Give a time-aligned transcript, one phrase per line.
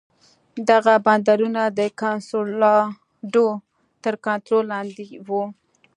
[0.69, 3.47] دغه بندرونه د کنسولاډو
[4.03, 5.43] تر کنټرول لاندې وو.